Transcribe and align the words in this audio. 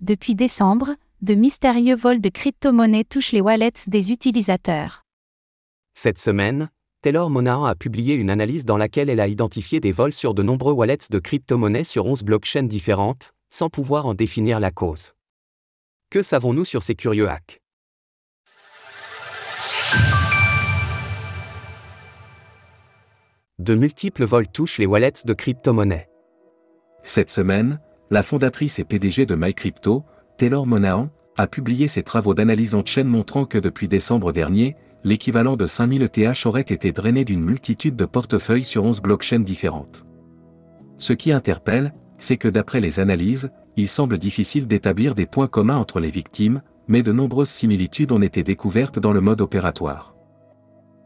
depuis 0.00 0.34
décembre, 0.34 0.96
de 1.22 1.34
mystérieux 1.34 1.94
vols 1.94 2.20
de 2.20 2.28
crypto-monnaies 2.28 3.04
touchent 3.04 3.32
les 3.32 3.40
wallets 3.40 3.72
des 3.86 4.10
utilisateurs. 4.10 5.02
Cette 5.94 6.18
semaine, 6.18 6.70
Taylor 7.02 7.30
Monahan 7.30 7.64
a 7.64 7.74
publié 7.74 8.14
une 8.14 8.30
analyse 8.30 8.64
dans 8.64 8.76
laquelle 8.76 9.10
elle 9.10 9.20
a 9.20 9.28
identifié 9.28 9.80
des 9.80 9.92
vols 9.92 10.12
sur 10.12 10.34
de 10.34 10.42
nombreux 10.42 10.72
wallets 10.72 11.08
de 11.10 11.18
crypto-monnaies 11.18 11.84
sur 11.84 12.06
11 12.06 12.22
blockchains 12.22 12.62
différentes, 12.62 13.32
sans 13.50 13.68
pouvoir 13.68 14.06
en 14.06 14.14
définir 14.14 14.60
la 14.60 14.70
cause. 14.70 15.12
Que 16.10 16.22
savons-nous 16.22 16.64
sur 16.64 16.82
ces 16.82 16.94
curieux 16.94 17.28
hacks? 17.28 17.60
De 23.58 23.74
multiples 23.74 24.24
vols 24.24 24.48
touchent 24.48 24.78
les 24.78 24.86
wallets 24.86 25.24
de 25.24 25.32
crypto-monnaies. 25.34 26.08
Cette 27.02 27.30
semaine, 27.30 27.80
la 28.12 28.22
fondatrice 28.22 28.78
et 28.78 28.84
PDG 28.84 29.24
de 29.24 29.34
MyCrypto, 29.34 30.04
Taylor 30.36 30.66
Monahan, 30.66 31.08
a 31.38 31.46
publié 31.46 31.88
ses 31.88 32.02
travaux 32.02 32.34
d'analyse 32.34 32.74
en 32.74 32.84
chaîne 32.84 33.06
montrant 33.06 33.46
que 33.46 33.56
depuis 33.56 33.88
décembre 33.88 34.32
dernier, 34.32 34.76
l'équivalent 35.02 35.56
de 35.56 35.64
5000 35.64 36.02
ETH 36.02 36.44
aurait 36.44 36.60
été 36.60 36.92
drainé 36.92 37.24
d'une 37.24 37.42
multitude 37.42 37.96
de 37.96 38.04
portefeuilles 38.04 38.64
sur 38.64 38.84
11 38.84 39.00
blockchains 39.00 39.40
différentes. 39.40 40.04
Ce 40.98 41.14
qui 41.14 41.32
interpelle, 41.32 41.94
c'est 42.18 42.36
que 42.36 42.48
d'après 42.48 42.80
les 42.80 43.00
analyses, 43.00 43.50
il 43.78 43.88
semble 43.88 44.18
difficile 44.18 44.66
d'établir 44.66 45.14
des 45.14 45.24
points 45.24 45.46
communs 45.46 45.78
entre 45.78 45.98
les 45.98 46.10
victimes, 46.10 46.60
mais 46.88 47.02
de 47.02 47.12
nombreuses 47.12 47.48
similitudes 47.48 48.12
ont 48.12 48.20
été 48.20 48.42
découvertes 48.42 48.98
dans 48.98 49.14
le 49.14 49.22
mode 49.22 49.40
opératoire. 49.40 50.14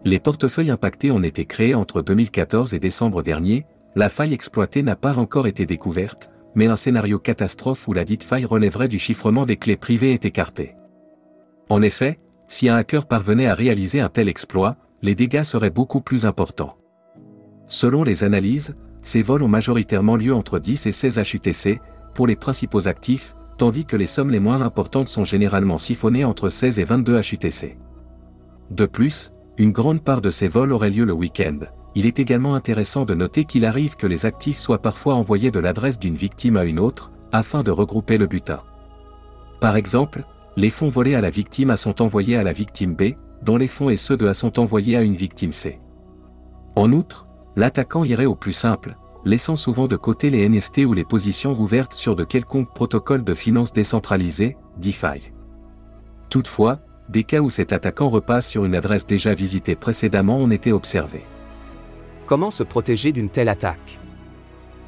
Les 0.05 0.19
portefeuilles 0.19 0.73
impactés 0.73 1.13
ont 1.13 1.23
été 1.23 1.45
créés 1.45 1.77
entre 1.77 2.03
2014 2.03 2.75
et 2.75 2.81
décembre 2.81 3.23
dernier, 3.23 3.65
la 3.95 4.09
faille 4.09 4.35
exploitée 4.35 4.83
n'a 4.83 4.97
pas 4.97 5.21
encore 5.21 5.47
été 5.47 5.67
découverte, 5.67 6.33
mais 6.57 6.67
un 6.67 6.75
scénario 6.75 7.21
catastrophe 7.21 7.87
où 7.87 7.93
la 7.93 8.05
dite 8.05 8.25
faille 8.25 8.47
relèverait 8.47 8.89
du 8.89 8.99
chiffrement 8.99 9.47
des 9.47 9.59
clés 9.59 9.77
privées 9.77 10.15
est 10.15 10.25
écarté. 10.25 10.75
En 11.69 11.83
effet, 11.83 12.19
si 12.49 12.69
un 12.69 12.77
hacker 12.77 13.07
parvenait 13.07 13.47
à 13.47 13.55
réaliser 13.55 14.01
un 14.01 14.09
tel 14.09 14.29
exploit, 14.29 14.77
les 15.03 15.15
dégâts 15.15 15.43
seraient 15.43 15.71
beaucoup 15.71 16.01
plus 16.01 16.25
importants. 16.25 16.77
Selon 17.67 18.03
les 18.03 18.25
analyses, 18.25 18.75
ces 19.03 19.23
vols 19.23 19.43
ont 19.43 19.49
majoritairement 19.49 20.17
lieu 20.17 20.35
entre 20.35 20.59
10 20.59 20.87
et 20.87 20.93
16 20.93 21.19
HUTC, 21.19 21.81
pour 22.15 22.27
les 22.27 22.37
principaux 22.37 22.89
actifs, 22.89 23.37
tandis 23.59 23.85
que 23.85 23.97
les 23.97 24.07
sommes 24.07 24.31
les 24.31 24.41
moins 24.41 24.63
importantes 24.63 25.09
sont 25.09 25.25
généralement 25.25 25.79
siphonnées 25.79 26.25
entre 26.25 26.49
16 26.49 26.79
et 26.79 26.85
22 26.85 27.21
HUTC. 27.21 27.77
De 28.71 28.87
plus, 28.87 29.33
une 29.59 29.73
grande 29.73 30.03
part 30.03 30.21
de 30.21 30.31
ces 30.31 30.49
vols 30.49 30.73
auraient 30.73 30.91
lieu 30.91 31.05
le 31.05 31.13
week-end. 31.13 31.59
Il 31.97 32.05
est 32.05 32.19
également 32.19 32.55
intéressant 32.55 33.07
de 33.07 33.15
noter 33.15 33.47
qu'il 33.47 33.65
arrive 33.65 33.97
que 33.97 34.07
les 34.07 34.27
actifs 34.27 34.59
soient 34.59 34.83
parfois 34.83 35.15
envoyés 35.15 35.51
de 35.51 35.59
l'adresse 35.59 35.99
d'une 35.99 36.15
victime 36.15 36.59
à 36.59 36.65
une 36.65 36.79
autre, 36.79 37.11
afin 37.33 37.63
de 37.63 37.71
regrouper 37.71 38.19
le 38.19 38.27
butin. 38.27 38.61
Par 39.61 39.77
exemple, 39.77 40.25
les 40.59 40.69
fonds 40.69 40.91
volés 40.91 41.15
à 41.15 41.23
la 41.23 41.31
victime 41.31 41.71
A 41.71 41.77
sont 41.79 42.03
envoyés 42.03 42.37
à 42.37 42.43
la 42.43 42.53
victime 42.53 42.95
B, 42.95 43.15
dont 43.43 43.57
les 43.57 43.67
fonds 43.67 43.89
et 43.89 43.97
ceux 43.97 44.19
de 44.19 44.27
A 44.27 44.35
sont 44.35 44.59
envoyés 44.59 44.95
à 44.95 45.01
une 45.01 45.15
victime 45.15 45.53
C. 45.53 45.81
En 46.77 46.93
outre, 46.93 47.27
l'attaquant 47.57 48.05
irait 48.05 48.27
au 48.27 48.35
plus 48.35 48.53
simple, 48.53 48.99
laissant 49.25 49.57
souvent 49.57 49.87
de 49.87 49.97
côté 49.97 50.29
les 50.29 50.47
NFT 50.47 50.85
ou 50.85 50.93
les 50.93 51.05
positions 51.05 51.55
ouvertes 51.55 51.95
sur 51.95 52.15
de 52.15 52.25
quelconques 52.25 52.75
protocoles 52.75 53.25
de 53.25 53.33
finance 53.33 53.73
décentralisés, 53.73 54.59
DeFi. 54.77 55.33
Toutefois, 56.29 56.79
des 57.09 57.25
cas 57.25 57.41
où 57.41 57.49
cet 57.49 57.73
attaquant 57.73 58.11
repasse 58.11 58.49
sur 58.51 58.67
une 58.67 58.75
adresse 58.75 59.07
déjà 59.07 59.33
visitée 59.33 59.77
précédemment 59.77 60.37
ont 60.37 60.51
été 60.51 60.73
observés. 60.73 61.25
Comment 62.27 62.51
se 62.51 62.65
protéger 62.65 63.13
d'une 63.13 63.29
telle 63.29 63.49
attaque? 63.49 63.99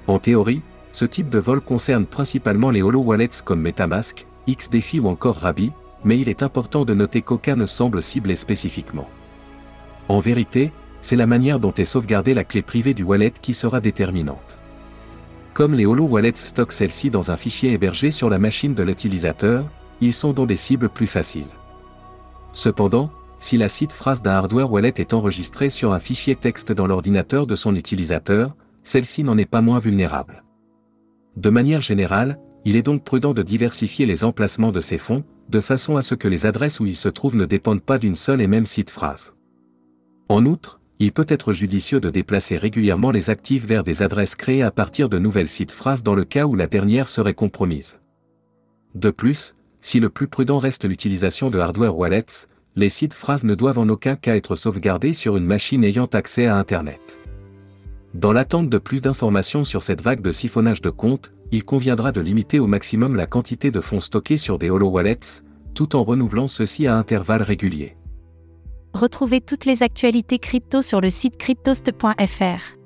En 0.08 0.18
théorie, 0.18 0.62
ce 0.90 1.04
type 1.04 1.30
de 1.30 1.38
vol 1.38 1.60
concerne 1.60 2.04
principalement 2.04 2.70
les 2.70 2.82
holo 2.82 3.00
wallets 3.00 3.42
comme 3.44 3.60
Metamask, 3.60 4.26
XDeFi 4.48 4.98
ou 4.98 5.08
encore 5.08 5.36
Rabi, 5.36 5.70
mais 6.04 6.18
il 6.18 6.28
est 6.28 6.42
important 6.42 6.84
de 6.84 6.94
noter 6.94 7.22
qu'aucun 7.22 7.54
ne 7.54 7.66
semble 7.66 8.02
cibler 8.02 8.34
spécifiquement. 8.34 9.08
En 10.08 10.18
vérité, 10.18 10.72
c'est 11.00 11.14
la 11.14 11.26
manière 11.26 11.60
dont 11.60 11.72
est 11.74 11.84
sauvegardée 11.84 12.34
la 12.34 12.42
clé 12.42 12.62
privée 12.62 12.94
du 12.94 13.04
wallet 13.04 13.32
qui 13.40 13.54
sera 13.54 13.80
déterminante. 13.80 14.58
Comme 15.54 15.74
les 15.74 15.86
holo 15.86 16.04
wallets 16.04 16.32
stockent 16.34 16.72
celle-ci 16.72 17.10
dans 17.10 17.30
un 17.30 17.36
fichier 17.36 17.72
hébergé 17.72 18.10
sur 18.10 18.30
la 18.30 18.38
machine 18.38 18.74
de 18.74 18.82
l'utilisateur, 18.82 19.64
ils 20.00 20.12
sont 20.12 20.32
donc 20.32 20.48
des 20.48 20.56
cibles 20.56 20.88
plus 20.88 21.06
faciles. 21.06 21.46
Cependant, 22.52 23.10
si 23.38 23.56
la 23.56 23.68
site 23.68 23.92
phrase 23.92 24.22
d'un 24.22 24.32
hardware 24.32 24.70
wallet 24.70 24.94
est 24.96 25.14
enregistrée 25.14 25.70
sur 25.70 25.92
un 25.92 25.98
fichier 25.98 26.34
texte 26.34 26.72
dans 26.72 26.86
l'ordinateur 26.86 27.46
de 27.46 27.54
son 27.54 27.74
utilisateur, 27.74 28.56
celle-ci 28.82 29.22
n'en 29.22 29.38
est 29.38 29.46
pas 29.46 29.60
moins 29.60 29.78
vulnérable. 29.78 30.44
De 31.36 31.50
manière 31.50 31.80
générale, 31.80 32.38
il 32.64 32.74
est 32.76 32.82
donc 32.82 33.04
prudent 33.04 33.34
de 33.34 33.42
diversifier 33.42 34.06
les 34.06 34.24
emplacements 34.24 34.72
de 34.72 34.80
ces 34.80 34.98
fonds, 34.98 35.24
de 35.48 35.60
façon 35.60 35.96
à 35.96 36.02
ce 36.02 36.14
que 36.14 36.28
les 36.28 36.46
adresses 36.46 36.80
où 36.80 36.86
ils 36.86 36.96
se 36.96 37.08
trouvent 37.08 37.36
ne 37.36 37.44
dépendent 37.44 37.82
pas 37.82 37.98
d'une 37.98 38.16
seule 38.16 38.40
et 38.40 38.48
même 38.48 38.66
site 38.66 38.90
phrase. 38.90 39.34
En 40.28 40.44
outre, 40.44 40.80
il 40.98 41.12
peut 41.12 41.26
être 41.28 41.52
judicieux 41.52 42.00
de 42.00 42.10
déplacer 42.10 42.56
régulièrement 42.56 43.12
les 43.12 43.30
actifs 43.30 43.64
vers 43.64 43.84
des 43.84 44.02
adresses 44.02 44.34
créées 44.34 44.64
à 44.64 44.72
partir 44.72 45.08
de 45.08 45.18
nouvelles 45.18 45.48
sites 45.48 45.70
phrases 45.70 46.02
dans 46.02 46.16
le 46.16 46.24
cas 46.24 46.44
où 46.44 46.56
la 46.56 46.66
dernière 46.66 47.08
serait 47.08 47.34
compromise. 47.34 48.00
De 48.94 49.10
plus, 49.10 49.54
si 49.80 50.00
le 50.00 50.10
plus 50.10 50.26
prudent 50.26 50.58
reste 50.58 50.84
l'utilisation 50.84 51.50
de 51.50 51.58
hardware 51.60 51.96
wallets, 51.96 52.48
les 52.78 52.90
sites 52.90 53.12
phrases 53.12 53.42
ne 53.42 53.56
doivent 53.56 53.80
en 53.80 53.88
aucun 53.88 54.14
cas 54.14 54.36
être 54.36 54.54
sauvegardés 54.54 55.12
sur 55.12 55.36
une 55.36 55.44
machine 55.44 55.82
ayant 55.82 56.06
accès 56.06 56.46
à 56.46 56.56
Internet. 56.56 57.18
Dans 58.14 58.32
l'attente 58.32 58.70
de 58.70 58.78
plus 58.78 59.02
d'informations 59.02 59.64
sur 59.64 59.82
cette 59.82 60.00
vague 60.00 60.22
de 60.22 60.30
siphonnage 60.30 60.80
de 60.80 60.90
comptes, 60.90 61.32
il 61.50 61.64
conviendra 61.64 62.12
de 62.12 62.20
limiter 62.20 62.60
au 62.60 62.68
maximum 62.68 63.16
la 63.16 63.26
quantité 63.26 63.72
de 63.72 63.80
fonds 63.80 63.98
stockés 63.98 64.36
sur 64.36 64.60
des 64.60 64.70
holo 64.70 64.88
wallets, 64.90 65.42
tout 65.74 65.96
en 65.96 66.04
renouvelant 66.04 66.46
ceux-ci 66.46 66.86
à 66.86 66.96
intervalles 66.96 67.42
réguliers. 67.42 67.96
Retrouvez 68.94 69.40
toutes 69.40 69.64
les 69.64 69.82
actualités 69.82 70.38
crypto 70.38 70.80
sur 70.80 71.00
le 71.00 71.10
site 71.10 71.36
cryptost.fr. 71.36 72.78